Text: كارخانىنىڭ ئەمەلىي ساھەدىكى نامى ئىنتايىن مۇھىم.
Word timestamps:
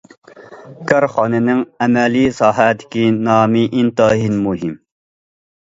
كارخانىنىڭ 0.91 1.61
ئەمەلىي 1.85 2.27
ساھەدىكى 2.39 3.07
نامى 3.29 3.65
ئىنتايىن 3.71 4.45
مۇھىم. 4.49 4.75